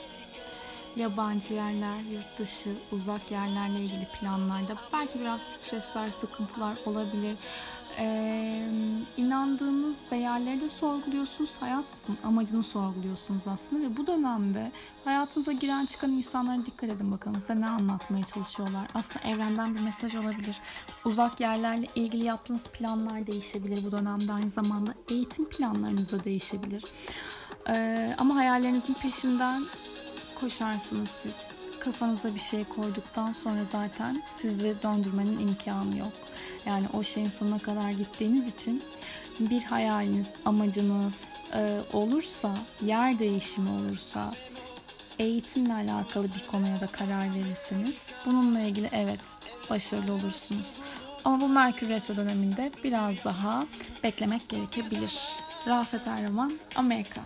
Yabancı 0.96 1.54
yerler, 1.54 2.00
yurt 2.12 2.40
dışı, 2.40 2.70
uzak 2.92 3.32
yerlerle 3.32 3.80
ilgili 3.80 4.08
planlarda 4.20 4.76
belki 4.94 5.20
biraz 5.20 5.42
stresler, 5.42 6.10
sıkıntılar 6.10 6.78
olabilir. 6.86 7.38
Ee, 8.00 8.62
inandığınız 9.18 9.98
değerleri 10.12 10.62
de 10.62 10.70
sorguluyorsunuz, 10.70 11.50
hayatınızın 11.60 12.18
amacını 12.24 12.64
sorguluyorsunuz 12.64 13.48
aslında 13.48 13.84
ve 13.84 13.98
bu 13.98 14.08
dönemde 14.08 14.72
hayatınıza 15.06 15.52
giren 15.52 15.86
çıkan 15.86 16.12
insanlara 16.12 16.66
dikkat 16.66 16.90
edin 16.90 17.12
bakalım 17.12 17.42
size 17.42 17.62
ne 17.62 17.68
anlatmaya 17.68 18.26
çalışıyorlar. 18.26 18.88
Aslında 18.94 19.28
evrenden 19.28 19.76
bir 19.76 19.80
mesaj 19.80 20.16
olabilir. 20.16 20.62
Uzak 21.06 21.40
yerlerle 21.40 21.88
ilgili 21.96 22.24
yaptığınız 22.24 22.64
planlar 22.64 23.28
değişebilir 23.28 23.86
bu 23.86 23.92
dönemde 23.92 24.34
aynı 24.34 24.50
zamanda 24.50 24.94
eğitim 25.10 25.50
planlarınız 25.50 26.12
da 26.12 26.24
değişebilir. 26.24 26.84
Ee, 27.70 28.16
ama 28.18 28.36
hayallerinizin 28.36 28.94
peşinden 28.94 29.64
koşarsınız 30.40 31.10
siz. 31.10 31.61
Kafanıza 31.84 32.36
bir 32.36 32.40
şey 32.40 32.64
koyduktan 32.64 33.32
sonra 33.32 33.66
zaten 33.72 34.24
sizi 34.38 34.76
döndürmenin 34.84 35.40
imkanı 35.40 35.98
yok. 35.98 36.14
Yani 36.66 36.86
o 36.94 37.04
şeyin 37.04 37.30
sonuna 37.30 37.60
kadar 37.60 37.90
gittiğiniz 37.90 38.48
için 38.48 38.84
bir 39.40 39.64
hayaliniz, 39.64 40.28
amacınız 40.46 41.24
e, 41.54 41.80
olursa, 41.94 42.56
yer 42.82 43.20
değişimi 43.20 43.70
olursa, 43.70 44.34
eğitimle 45.20 45.74
alakalı 45.74 46.24
bir 46.24 46.48
konuya 46.52 46.82
da 46.82 46.88
karar 46.88 47.36
verirsiniz. 47.36 47.98
Bununla 48.26 48.60
ilgili 48.60 48.90
evet 48.92 49.20
başarılı 49.70 50.14
olursunuz. 50.14 50.80
Ama 51.26 51.42
bu 51.42 51.50
Merkür 51.50 51.90
Retro 51.90 52.16
döneminde 52.16 52.72
biraz 52.84 53.24
daha 53.24 53.66
beklemek 54.04 54.50
gerekebilir. 54.50 55.20
Rafet 55.68 56.08
Erroman, 56.08 56.52
Amerika. 56.76 57.22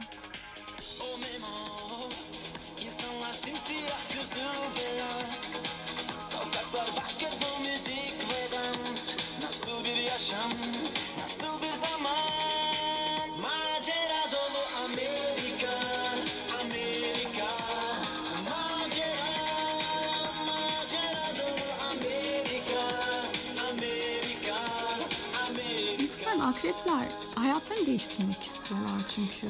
Akrepler 26.56 27.08
hayatlarını 27.36 27.86
değiştirmek 27.86 28.44
istiyorlar 28.44 29.02
çünkü. 29.16 29.48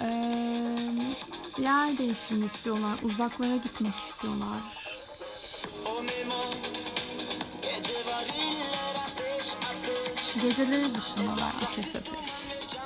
Ee, 0.00 0.04
yer 1.62 1.98
değişimi 1.98 2.46
istiyorlar, 2.46 2.98
uzaklara 3.02 3.56
gitmek 3.56 3.94
istiyorlar. 3.94 4.58
Geceleri 10.42 10.94
düşünüyorlar 10.94 11.52
ateş 11.62 11.96
ateş. 11.96 12.30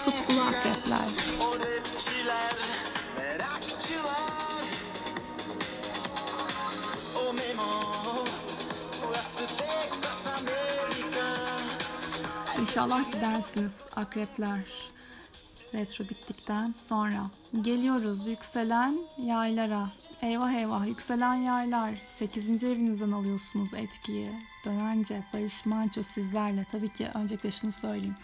Tutkulu 0.05 0.41
akrepler. 0.41 0.99
İnşallah 12.77 13.13
gidersiniz 13.13 13.87
akrepler. 13.97 14.61
Retro 15.75 16.05
bittikten 16.05 16.73
sonra. 16.73 17.31
Geliyoruz 17.61 18.27
yükselen 18.27 18.99
yaylara. 19.19 19.89
Eyvah 20.23 20.53
eyvah 20.53 20.87
yükselen 20.87 21.35
yaylar. 21.35 21.95
8. 22.19 22.65
evinizden 22.65 23.13
alıyorsunuz 23.13 23.75
etkiyi. 23.75 24.31
Dönence, 24.65 25.23
Barış 25.35 25.67
Manço 25.67 26.03
sizlerle. 26.03 26.67
Tabii 26.73 26.93
ki 26.93 27.09
öncelikle 27.15 27.51
şunu 27.51 27.73
söyleyeyim. 27.73 28.17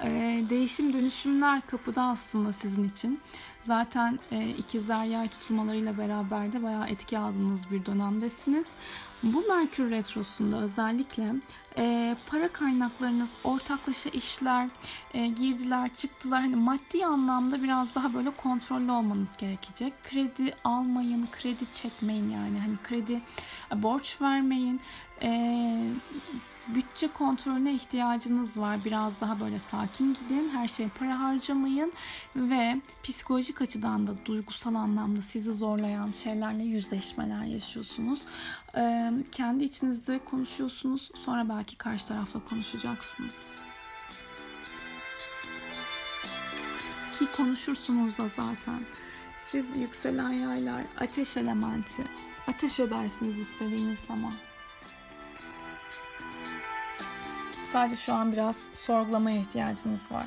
Ee, 0.00 0.44
değişim 0.50 0.92
dönüşümler 0.92 1.60
kapıda 1.60 2.02
aslında 2.02 2.52
sizin 2.52 2.88
için. 2.88 3.20
Zaten 3.64 4.18
e, 4.32 4.48
ikizler 4.48 5.04
yay 5.04 5.28
tutulmalarıyla 5.28 5.98
beraber 5.98 6.52
de 6.52 6.62
bayağı 6.62 6.86
etki 6.86 7.18
aldığınız 7.18 7.70
bir 7.70 7.86
dönemdesiniz. 7.86 8.66
Bu 9.22 9.44
Merkür 9.48 9.90
Retrosu'nda 9.90 10.60
özellikle 10.60 11.34
e, 11.78 12.16
para 12.26 12.48
kaynaklarınız, 12.48 13.36
ortaklaşa 13.44 14.10
işler, 14.10 14.68
e, 15.14 15.26
girdiler, 15.26 15.94
çıktılar 15.94 16.40
hani 16.40 16.56
maddi 16.56 17.06
anlamda 17.06 17.62
biraz 17.62 17.94
daha 17.94 18.14
böyle 18.14 18.30
kontrollü 18.30 18.92
olmanız 18.92 19.36
gerekecek. 19.36 19.92
Kredi 20.10 20.54
almayın, 20.64 21.28
kredi 21.32 21.64
çekmeyin 21.74 22.28
yani 22.28 22.60
hani 22.60 22.76
kredi 22.82 23.22
e, 23.72 23.82
borç 23.82 24.20
vermeyin. 24.20 24.80
E, 25.22 25.30
bütçe 26.68 27.08
kontrolüne 27.08 27.74
ihtiyacınız 27.74 28.60
var. 28.60 28.84
Biraz 28.84 29.20
daha 29.20 29.40
böyle 29.40 29.60
sakin 29.60 30.14
gidin. 30.14 30.48
Her 30.48 30.68
şeye 30.68 30.88
para 30.98 31.20
harcamayın 31.20 31.92
ve 32.36 32.80
psikolojik 33.02 33.62
açıdan 33.62 34.06
da 34.06 34.12
duygusal 34.26 34.74
anlamda 34.74 35.22
sizi 35.22 35.52
zorlayan 35.52 36.10
şeylerle 36.10 36.62
yüzleşmeler 36.62 37.44
yaşıyorsunuz. 37.44 38.22
Ee, 38.76 39.12
kendi 39.32 39.64
içinizde 39.64 40.18
konuşuyorsunuz. 40.24 41.10
Sonra 41.24 41.48
belki 41.48 41.76
karşı 41.76 42.08
tarafla 42.08 42.40
konuşacaksınız. 42.44 43.48
Ki 47.18 47.26
konuşursunuz 47.36 48.18
da 48.18 48.28
zaten. 48.28 48.80
Siz 49.50 49.76
yükselen 49.76 50.30
yaylar 50.30 50.82
ateş 51.00 51.36
elementi. 51.36 52.04
Ateş 52.48 52.80
edersiniz 52.80 53.38
istediğiniz 53.38 53.98
zaman. 53.98 54.32
Sadece 57.74 57.96
şu 57.96 58.14
an 58.14 58.32
biraz 58.32 58.68
sorgulamaya 58.74 59.38
ihtiyacınız 59.38 60.12
var. 60.12 60.24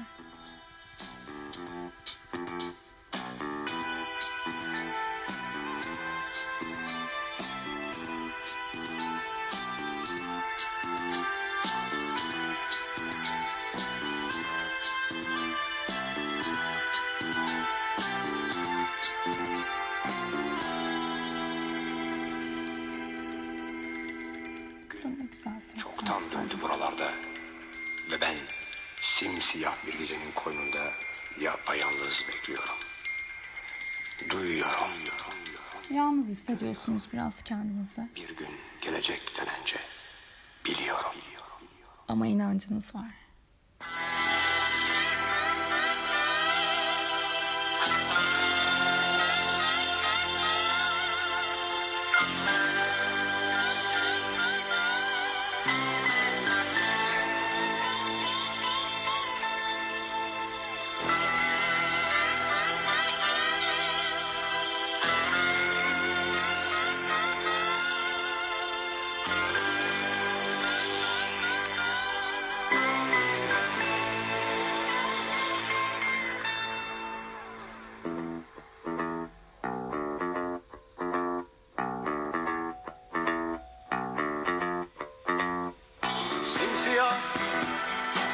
Simsiyah 29.57 29.87
bir 29.87 29.99
gecenin 29.99 30.31
koynunda 30.35 30.91
yapayalnız 31.41 32.23
bekliyorum. 32.27 32.75
Duyuyorum. 34.31 34.91
Yalnız 35.89 36.27
hissediyorsunuz 36.27 37.07
biraz 37.13 37.41
kendinizi. 37.43 38.07
Bir 38.15 38.35
gün 38.35 38.49
gelecek 38.81 39.21
dönence 39.37 39.77
biliyorum. 40.65 41.11
Ama 42.07 42.27
inancınız 42.27 42.95
var. 42.95 43.11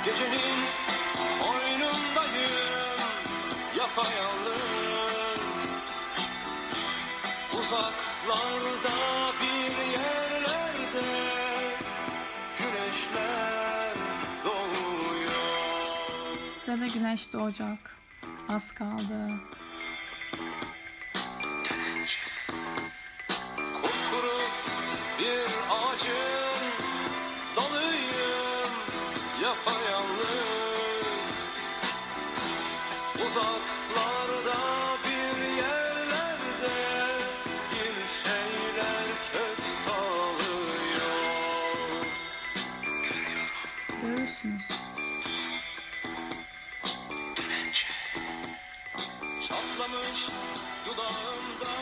Gecenin 0.06 0.60
oyunundayım 1.50 3.00
yapayalnız 3.78 5.72
Uzaklarda 7.60 8.96
bir 9.42 9.92
yerlerde 9.92 11.08
güneşler 12.58 13.96
doğuyor 14.46 16.36
Size 16.66 17.00
güneş 17.00 17.34
doğacak. 17.34 17.98
Az 18.50 18.72
kaldı. 18.72 19.30
Uzaklarda 33.34 34.60
bir 35.06 35.58
yerlerde 35.58 36.78
bir 37.72 37.96
şeyler 38.24 39.06
kök 39.32 39.66
salıyor 39.86 41.26
Görürsünüz. 44.02 44.68
Çatlamış 49.48 50.30
dudağımda 50.86 51.76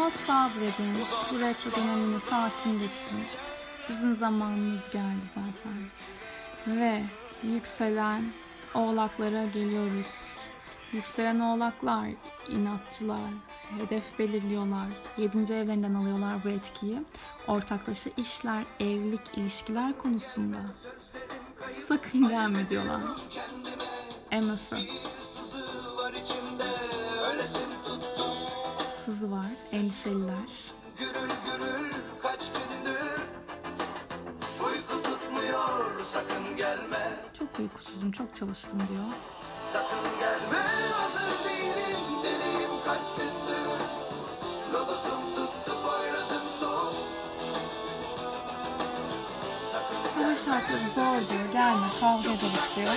Az 0.07 0.15
sabredin. 0.15 0.99
Bu 1.33 1.41
retro 1.41 1.71
dönemini 1.81 2.21
sakin 2.21 2.73
geçirin. 2.73 3.50
Sizin 3.87 4.15
zamanınız 4.15 4.91
geldi 4.93 5.27
zaten. 5.35 5.79
Ve 6.67 7.03
yükselen 7.43 8.25
oğlaklara 8.75 9.45
geliyoruz. 9.47 10.37
Yükselen 10.93 11.41
oğlaklar 11.41 12.09
inatçılar. 12.49 13.31
Hedef 13.79 14.19
belirliyorlar. 14.19 14.87
Yedinci 15.19 15.55
evlerinden 15.55 15.95
alıyorlar 15.95 16.33
bu 16.45 16.49
etkiyi. 16.49 17.03
Ortaklaşa 17.49 18.11
işler, 18.17 18.65
evlilik, 18.81 19.21
ilişkiler 19.37 19.99
konusunda. 19.99 20.59
Sakın 21.89 22.29
gelme 22.29 22.69
diyorlar. 22.71 23.01
MF. 24.33 24.79
Sızı 29.05 29.31
var, 29.31 29.47
endişeliler. 29.73 30.37
Uykusuzum, 37.61 38.13
çok 38.13 38.37
çalıştım 38.37 38.79
diyor. 38.89 39.05
Sakın 39.73 40.19
gelme 40.21 40.63
hazır 40.93 41.45
değilim 41.45 42.01
deliyim 42.25 42.71
kaç 42.85 43.15
gündür 43.17 43.81
Lodosum 44.75 45.35
tuttu 45.37 45.73
boyrazım 45.85 46.43
soğuk 46.61 46.95
Sakın 49.73 50.23
Hava 50.23 50.37
şartları 50.37 50.89
zor 50.95 51.31
diyor. 51.31 51.53
Gelme 51.53 51.87
kavga 52.01 52.29
ederiz 52.31 52.71
diyor. 52.77 52.95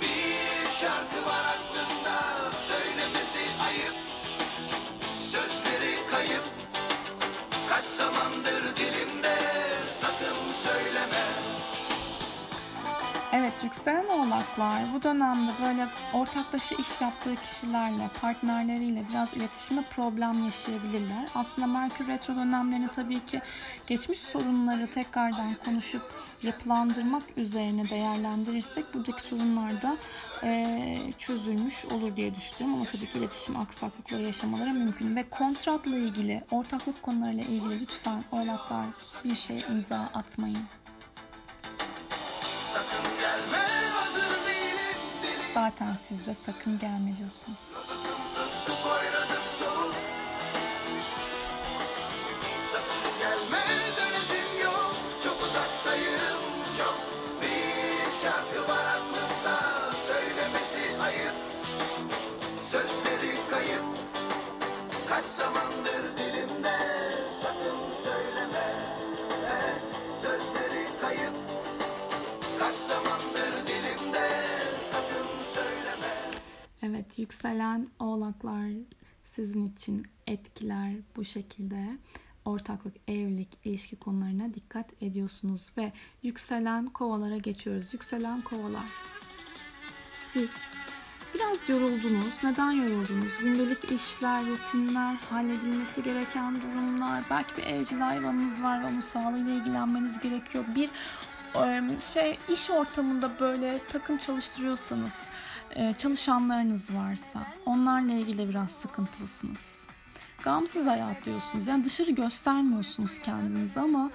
bir 0.00 0.70
şarkı 0.80 1.26
var 1.26 1.44
aklımda 1.54 2.50
Söylemesi 2.50 3.40
ayıp 3.66 3.94
Sözleri 5.20 6.10
kayıp 6.10 6.44
Kaç 7.68 7.84
zamandır 7.84 8.76
dilimde 8.76 9.36
Sakın 9.88 10.36
söyleme 10.64 11.24
Evet 13.32 13.52
yükselen 13.64 14.08
oğlaklar 14.08 14.82
bu 14.94 15.02
dönemde 15.02 15.50
böyle 15.66 15.88
ortaklaşa 16.12 16.74
iş 16.74 17.00
yaptığı 17.00 17.36
kişilerle, 17.36 18.08
partnerleriyle 18.20 19.04
biraz 19.10 19.34
iletişime 19.34 19.82
problem 19.82 20.44
yaşayabilirler. 20.44 21.28
Aslında 21.34 21.66
Merkür 21.66 22.06
Retro 22.08 22.36
dönemlerini 22.36 22.88
tabii 22.88 23.26
ki 23.26 23.40
geçmiş 23.86 24.18
sorunları 24.18 24.86
tekrardan 24.90 25.54
konuşup 25.64 26.02
yapılandırmak 26.42 27.22
üzerine 27.36 27.90
değerlendirirsek 27.90 28.84
buradaki 28.94 29.22
sorunlar 29.22 29.82
da 29.82 29.96
eee, 30.42 30.98
çözülmüş 31.18 31.84
olur 31.84 32.16
diye 32.16 32.34
düşünüyorum. 32.34 32.80
Ama 32.80 32.90
tabii 32.90 33.10
ki 33.10 33.18
iletişim 33.18 33.56
aksaklıkları 33.56 34.22
yaşamaları 34.22 34.72
mümkün. 34.72 35.16
Ve 35.16 35.28
kontratla 35.30 35.96
ilgili, 35.96 36.44
ortaklık 36.50 37.02
konularıyla 37.02 37.44
ilgili 37.44 37.80
lütfen 37.80 38.24
oğlaklar 38.32 38.86
bir 39.24 39.36
şeye 39.36 39.60
imza 39.70 39.98
atmayın. 40.14 40.58
Zaten 45.54 45.96
siz 46.04 46.26
de 46.26 46.34
sakın 46.46 46.78
gelme 46.78 47.16
diyorsunuz. 47.18 47.58
Evet, 77.00 77.18
yükselen 77.18 77.86
oğlaklar 77.98 78.70
sizin 79.24 79.66
için 79.66 80.06
etkiler 80.26 80.92
bu 81.16 81.24
şekilde. 81.24 81.98
Ortaklık, 82.44 82.96
evlilik, 83.08 83.48
ilişki 83.64 83.96
konularına 83.96 84.54
dikkat 84.54 85.02
ediyorsunuz 85.02 85.72
ve 85.78 85.92
yükselen 86.22 86.86
kovalara 86.86 87.36
geçiyoruz. 87.36 87.94
Yükselen 87.94 88.40
kovalar. 88.40 88.90
Siz 90.30 90.50
biraz 91.34 91.68
yoruldunuz. 91.68 92.44
Neden 92.44 92.70
yoruldunuz? 92.70 93.38
Gündelik 93.40 93.92
işler, 93.92 94.46
rutinler, 94.46 95.14
halledilmesi 95.14 96.02
gereken 96.02 96.62
durumlar. 96.62 97.22
Belki 97.30 97.56
bir 97.56 97.66
evcil 97.66 97.98
hayvanınız 97.98 98.62
var 98.62 98.82
ve 98.82 98.86
onun 98.86 99.00
sağlığıyla 99.00 99.52
ilgilenmeniz 99.52 100.20
gerekiyor. 100.20 100.64
Bir 100.74 100.90
şey 102.00 102.38
iş 102.48 102.70
ortamında 102.70 103.40
böyle 103.40 103.80
takım 103.88 104.18
çalıştırıyorsanız 104.18 105.28
çalışanlarınız 105.98 106.94
varsa 106.96 107.40
onlarla 107.66 108.12
ilgili 108.12 108.48
biraz 108.48 108.70
sıkıntılısınız. 108.70 109.84
Gamsız 110.44 110.86
hayat 110.86 111.24
diyorsunuz. 111.24 111.68
Yani 111.68 111.84
dışarı 111.84 112.10
göstermiyorsunuz 112.10 113.18
kendinizi 113.22 113.80
ama 113.80 114.10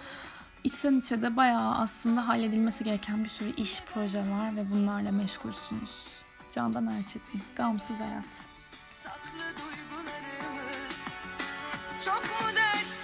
içten 0.63 0.97
içe 0.97 1.21
de 1.21 1.35
bayağı 1.37 1.75
aslında 1.75 2.27
halledilmesi 2.27 2.83
gereken 2.83 3.23
bir 3.23 3.29
sürü 3.29 3.55
iş, 3.55 3.83
proje 3.93 4.19
var 4.19 4.55
ve 4.55 4.71
bunlarla 4.71 5.11
meşgulsünüz. 5.11 6.07
Candan 6.51 6.87
Erçetin, 6.87 7.41
Gamsız 7.55 7.99
Hayat. 7.99 8.25
Saklı 9.03 9.39
duygularımı 9.39 10.65
Çok 11.99 12.23
mu 12.23 12.55
dertsiz 12.55 12.94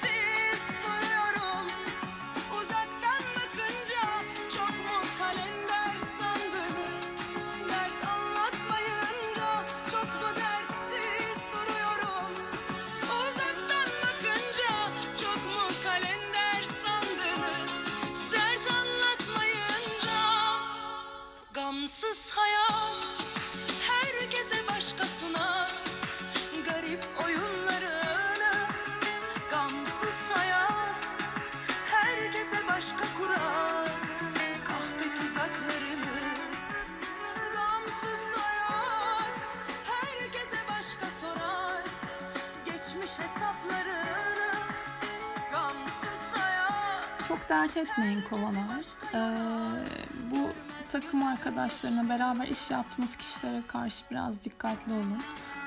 dert 47.76 47.90
etmeyin 47.90 48.22
kovalar. 48.22 48.86
Ee, 49.14 49.86
bu 50.32 50.50
takım 50.92 51.24
arkadaşlarına 51.24 52.10
beraber 52.10 52.48
iş 52.48 52.72
yaptığınız 52.72 53.16
kişilere 53.16 53.62
karşı 53.68 54.06
biraz 54.12 54.44
dikkatli 54.44 54.94
olun. 54.94 55.22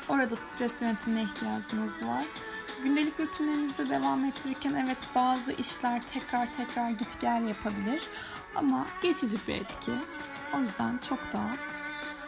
Orada 0.09 0.37
stres 0.37 0.83
yönetimine 0.83 1.23
ihtiyacınız 1.23 2.07
var. 2.07 2.25
gündelik 2.83 3.21
rutinlerinizi 3.21 3.91
devam 3.91 4.25
ettirirken 4.25 4.75
evet 4.75 4.97
bazı 5.15 5.53
işler 5.53 6.03
tekrar 6.13 6.57
tekrar 6.57 6.91
git 6.91 7.21
gel 7.21 7.45
yapabilir. 7.49 8.03
Ama 8.57 8.87
geçici 9.03 9.37
bir 9.49 9.55
etki. 9.55 9.93
O 10.57 10.61
yüzden 10.61 10.99
çok 11.09 11.33
da 11.33 11.51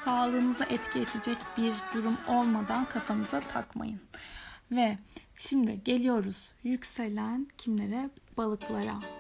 sağlığınıza 0.05 0.65
etki 0.65 0.99
edecek 0.99 1.39
bir 1.59 1.75
durum 1.95 2.17
olmadan 2.29 2.85
kafanıza 2.85 3.41
takmayın. 3.41 4.01
Ve 4.71 4.99
şimdi 5.37 5.85
geliyoruz 5.85 6.53
yükselen 6.65 7.49
kimlere? 7.59 8.11
Balıklara. 8.37 9.16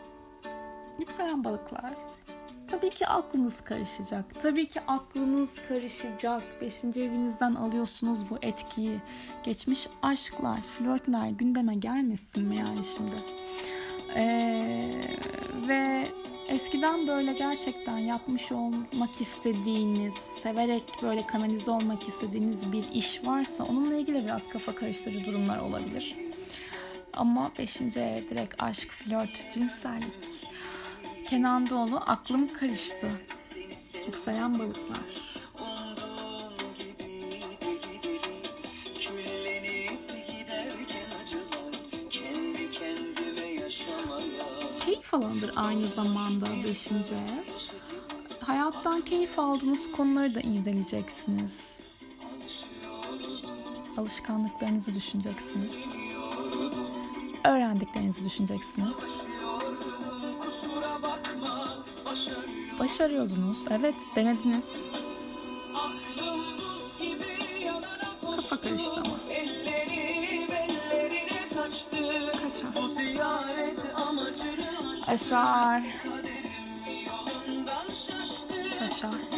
Yükselen 0.98 1.44
balıklar. 1.44 1.92
Tabii 2.68 2.90
ki 2.90 3.06
aklınız 3.06 3.60
karışacak. 3.60 4.24
Tabii 4.42 4.68
ki 4.68 4.80
aklınız 4.80 5.50
karışacak. 5.68 6.42
Beşinci 6.60 7.02
evinizden 7.02 7.54
alıyorsunuz 7.54 8.30
bu 8.30 8.38
etkiyi. 8.42 9.00
Geçmiş 9.42 9.88
aşklar, 10.02 10.60
flörtler 10.62 11.28
gündeme 11.28 11.74
gelmesin 11.74 12.48
mi 12.48 12.56
yani 12.56 12.84
şimdi? 12.96 13.16
Ee, 14.16 14.80
ve 15.68 16.04
eskiden 16.48 17.08
böyle 17.08 17.32
gerçekten 17.32 17.98
yapmış 17.98 18.52
olmak 18.52 19.20
istediğiniz, 19.20 20.14
severek 20.14 20.82
böyle 21.02 21.26
kanalize 21.26 21.70
olmak 21.70 22.08
istediğiniz 22.08 22.72
bir 22.72 22.84
iş 22.92 23.26
varsa 23.26 23.64
onunla 23.64 23.96
ilgili 23.96 24.24
biraz 24.24 24.48
kafa 24.48 24.74
karıştırıcı 24.74 25.26
durumlar 25.26 25.58
olabilir. 25.58 26.16
Ama 27.16 27.50
5. 27.58 27.80
ev 27.96 28.28
direkt 28.28 28.62
aşk, 28.62 28.90
flört, 28.90 29.52
cinsellik. 29.54 30.55
Kenan 31.30 31.70
Doğulu 31.70 31.96
aklım 31.96 32.48
karıştı. 32.48 33.10
Yükselen 34.06 34.58
balıklar. 34.58 34.98
Keyif 44.80 45.14
alanıdır 45.14 45.52
aynı 45.56 45.86
zamanda 45.86 46.46
5. 46.68 46.92
ev. 46.92 46.96
Hayattan 48.40 49.00
keyif 49.00 49.38
aldığınız 49.38 49.92
konuları 49.92 50.34
da 50.34 50.40
irdeleyeceksiniz. 50.40 51.86
Alışkanlıklarınızı 53.96 54.94
düşüneceksiniz. 54.94 55.72
Öğrendiklerinizi 57.44 58.24
düşüneceksiniz. 58.24 59.25
Başarıyordunuz. 62.86 63.58
Evet, 63.70 63.94
denediniz. 64.16 64.64
Kafa 68.30 68.60
karıştı 68.60 69.02
ama. 69.04 69.16
Kaçar. 75.06 75.14
Aşar. 75.14 75.82
Şaşar. 78.78 79.35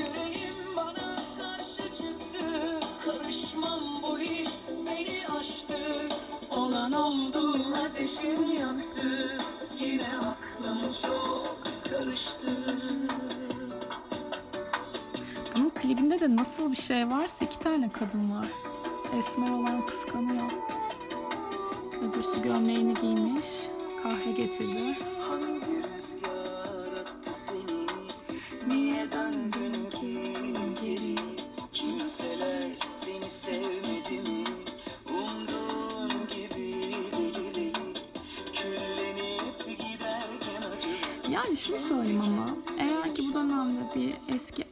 De 16.28 16.36
nasıl 16.36 16.70
bir 16.70 16.76
şey 16.76 17.10
varsa 17.10 17.44
iki 17.44 17.58
tane 17.58 17.88
kadın 17.88 18.30
var. 18.30 18.48
Esmer 19.18 19.50
olan 19.50 19.86
kıskanıyor. 19.86 20.50
Öbürsü 22.00 22.42
gömleğini 22.42 22.94
giymiş. 22.94 23.68
Kahve 24.02 24.30
getirdi. 24.30 24.96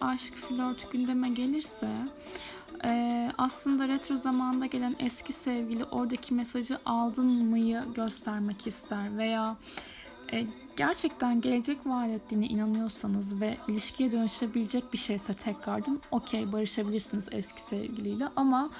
Aşk, 0.06 0.34
flört 0.34 0.92
gündeme 0.92 1.28
gelirse 1.28 1.88
eee, 2.84 3.30
aslında 3.38 3.88
retro 3.88 4.18
zamanda 4.18 4.66
gelen 4.66 4.96
eski 4.98 5.32
sevgili 5.32 5.84
oradaki 5.84 6.34
mesajı 6.34 6.78
aldın 6.86 7.44
mıyı 7.44 7.82
göstermek 7.94 8.66
ister 8.66 9.18
veya 9.18 9.56
e, 10.32 10.46
gerçekten 10.76 11.40
gelecek 11.40 11.78
vaat 11.86 12.08
ettiğine 12.08 12.46
inanıyorsanız 12.46 13.40
ve 13.40 13.56
ilişkiye 13.68 14.12
dönüşebilecek 14.12 14.92
bir 14.92 14.98
şeyse 14.98 15.34
tekrardan 15.34 16.00
okey 16.10 16.52
barışabilirsiniz 16.52 17.28
eski 17.30 17.60
sevgiliyle 17.60 18.28
ama 18.36 18.70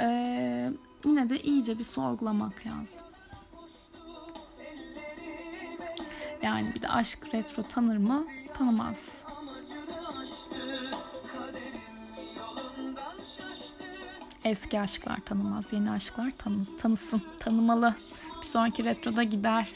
e, 0.00 0.72
yine 1.04 1.28
de 1.28 1.40
iyice 1.40 1.78
bir 1.78 1.84
sorgulamak 1.84 2.66
lazım. 2.66 3.06
Yani 6.42 6.74
bir 6.74 6.82
de 6.82 6.88
aşk 6.88 7.34
retro 7.34 7.62
tanır 7.62 7.96
mı? 7.96 8.24
Tanımaz. 8.54 9.24
Eski 14.48 14.80
aşklar 14.80 15.16
tanımaz, 15.16 15.72
yeni 15.72 15.90
aşklar 15.90 16.30
tanı, 16.38 16.64
tanısın, 16.78 17.22
tanımalı. 17.40 17.94
Bir 18.40 18.46
sonraki 18.46 18.84
retroda 18.84 19.22
gider. 19.22 19.68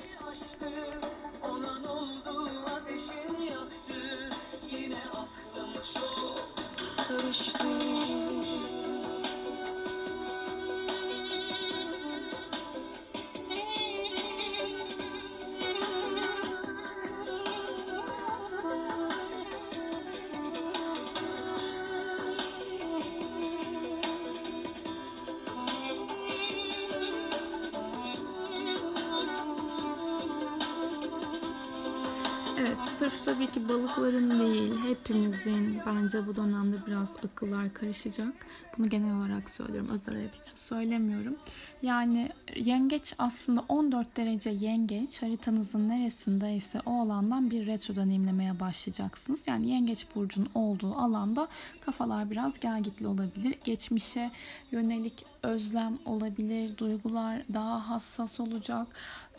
Bence 36.15 36.27
bu 36.27 36.37
dönemde 36.37 36.77
biraz 36.87 37.11
akıllar 37.25 37.75
karışacak. 37.75 38.35
Bunu 38.79 38.89
genel 38.89 39.17
olarak 39.17 39.51
söylüyorum, 39.51 39.91
özel 39.93 40.15
hayat 40.15 40.35
için 40.35 40.57
söylemiyorum. 40.57 41.37
Yani 41.83 42.31
yengeç 42.57 43.15
aslında 43.19 43.65
14 43.69 44.17
derece 44.17 44.51
yengeç 44.51 45.23
haritanızın 45.23 45.89
neresindeyse 45.89 46.81
o 46.87 47.01
alandan 47.01 47.51
bir 47.51 47.67
retro 47.67 47.97
deneyimlemeye 47.97 48.61
başlayacaksınız. 48.61 49.49
Yani 49.49 49.71
yengeç 49.71 50.07
burcunun 50.15 50.49
olduğu 50.55 50.95
alanda 50.95 51.49
kafalar 51.81 52.31
biraz 52.31 52.61
gelgitli 52.61 53.07
olabilir. 53.07 53.55
Geçmişe 53.65 54.31
yönelik 54.71 55.25
özlem 55.43 55.99
olabilir, 56.05 56.79
duygular 56.79 57.43
daha 57.55 57.89
hassas 57.89 58.41
olacak. 58.41 58.87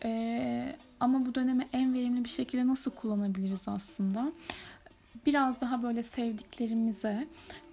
Ee, 0.03 0.75
ama 0.99 1.25
bu 1.25 1.35
dönemi 1.35 1.67
en 1.73 1.93
verimli 1.93 2.23
bir 2.23 2.29
şekilde 2.29 2.67
nasıl 2.67 2.91
kullanabiliriz 2.91 3.67
aslında? 3.67 4.31
Biraz 5.25 5.61
daha 5.61 5.83
böyle 5.83 6.03
sevdiklerimize, 6.03 7.27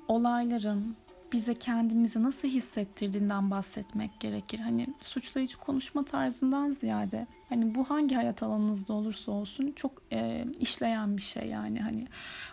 olayların 0.08 0.96
bize 1.32 1.54
kendimizi 1.54 2.22
nasıl 2.22 2.48
hissettirdiğinden 2.48 3.50
bahsetmek 3.50 4.20
gerekir. 4.20 4.58
Hani 4.58 4.86
suçlayıcı 5.00 5.58
konuşma 5.58 6.04
tarzından 6.04 6.70
ziyade 6.70 7.26
hani 7.48 7.74
bu 7.74 7.90
hangi 7.90 8.14
hayat 8.14 8.42
alanınızda 8.42 8.92
olursa 8.92 9.32
olsun 9.32 9.72
çok 9.76 10.02
e, 10.12 10.44
işleyen 10.60 11.16
bir 11.16 11.22
şey 11.22 11.48
yani 11.48 11.80
hani 11.80 12.06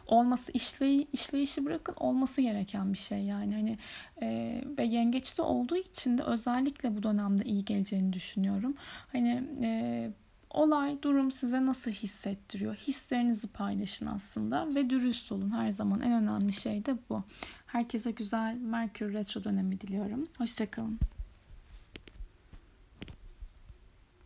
olması 0.08 0.52
işley 0.52 1.08
işleyişi 1.14 1.66
bırakın 1.66 1.96
olması 2.00 2.42
gereken 2.42 2.94
bir 2.94 2.98
şey 2.98 3.20
yani 3.20 3.56
hani 3.56 3.78
e, 4.22 4.62
ve 4.78 4.84
yengeçte 4.84 5.42
olduğu 5.42 5.78
için 5.78 6.18
de 6.18 6.24
özellikle 6.24 6.98
bu 6.98 7.04
dönemde 7.04 7.44
iyi 7.44 7.66
geleceğini 7.66 8.14
düşünüyorum. 8.14 8.76
Hani 9.12 9.44
e, 9.62 10.10
olay, 10.58 11.02
durum 11.02 11.32
size 11.32 11.66
nasıl 11.66 11.92
hissettiriyor? 11.92 12.76
Hislerinizi 12.76 13.48
paylaşın 13.48 14.06
aslında 14.06 14.76
ve 14.76 14.90
dürüst 14.90 15.32
olun. 15.32 15.52
Her 15.52 15.70
zaman 15.70 16.02
en 16.02 16.24
önemli 16.24 16.54
şey 16.54 16.86
de 16.86 16.98
bu. 17.10 17.24
Herkese 17.66 18.12
güzel 18.12 18.58
Merkür 18.62 19.14
Retro 19.14 19.44
dönemi 19.44 19.82
diliyorum. 19.82 20.28
Hoşçakalın. 20.38 21.00